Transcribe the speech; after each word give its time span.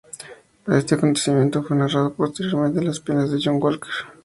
Este 0.67 0.95
acontecimiento 0.95 1.61
fue 1.61 1.77
narrado 1.77 2.11
posteriormente 2.15 2.79
en 2.79 2.87
"Las 2.87 2.99
penas 2.99 3.29
del 3.29 3.39
joven 3.43 3.61
Werther". 3.61 3.91